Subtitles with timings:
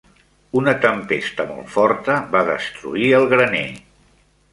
[0.59, 3.63] Una tempesta molt forta va destruir el graner.